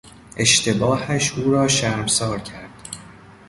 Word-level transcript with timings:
اشتباهش 0.37 1.31
او 1.37 1.51
را 1.51 1.67
شرمسار 1.67 2.39
کرد. 2.39 2.89